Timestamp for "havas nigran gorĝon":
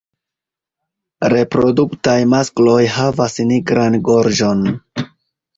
2.97-4.69